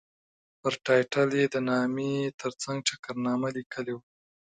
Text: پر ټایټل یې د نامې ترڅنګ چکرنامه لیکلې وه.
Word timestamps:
پر 0.59 0.73
ټایټل 0.85 1.29
یې 1.39 1.45
د 1.53 1.55
نامې 1.69 2.13
ترڅنګ 2.41 2.77
چکرنامه 2.89 3.47
لیکلې 3.57 3.93
وه. 3.95 4.03